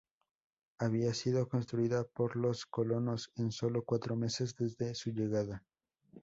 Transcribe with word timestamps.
Había 0.79 1.13
sido 1.13 1.47
construida 1.47 2.03
por 2.05 2.35
los 2.35 2.65
colonos 2.65 3.31
en 3.35 3.51
solo 3.51 3.83
cuatro 3.85 4.15
meses 4.15 4.55
desde 4.55 4.95
su 4.95 5.11
llegada. 5.11 5.63